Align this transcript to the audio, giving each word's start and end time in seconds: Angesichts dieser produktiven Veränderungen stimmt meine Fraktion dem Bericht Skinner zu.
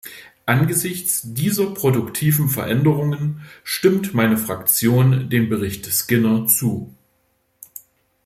Angesichts 0.47 1.21
dieser 1.35 1.75
produktiven 1.75 2.49
Veränderungen 2.49 3.41
stimmt 3.63 4.15
meine 4.15 4.35
Fraktion 4.39 5.29
dem 5.29 5.47
Bericht 5.47 5.85
Skinner 5.85 6.47
zu. 6.47 6.95